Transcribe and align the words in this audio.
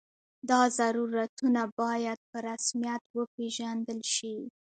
دا 0.49 0.61
ضرورتونه 0.79 1.61
باید 1.81 2.19
په 2.29 2.37
رسمیت 2.47 3.03
وپېژندل 3.17 3.99
شي. 4.15 4.35